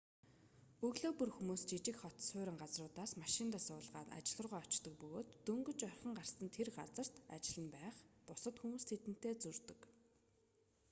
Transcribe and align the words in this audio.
өглөө 0.85 1.11
бүр 1.17 1.29
хүмүүс 1.35 1.63
жижиг 1.71 1.97
хот 2.01 2.17
суурин 2.29 2.57
газруудаас 2.63 3.11
машиндаа 3.23 3.61
суулгаад 3.67 4.09
ажил 4.17 4.39
руугаа 4.41 4.61
очдог 4.65 4.93
бөгөөд 5.01 5.29
дөнгөж 5.47 5.79
орхин 5.89 6.13
гарсан 6.19 6.47
тэр 6.55 6.67
газарт 6.79 7.15
ажил 7.35 7.59
нь 7.63 7.73
байх 7.77 7.95
бусад 8.27 8.55
хүмүүс 8.59 8.83
тэдэнтэй 8.87 9.33
зөрдөг 9.43 9.79